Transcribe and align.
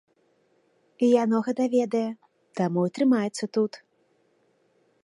І 1.05 1.09
яно 1.23 1.37
гэта 1.47 1.63
ведае, 1.75 2.03
таму 2.61 2.79
і 2.89 2.93
трымаецца 2.97 3.45
тут. 3.59 3.71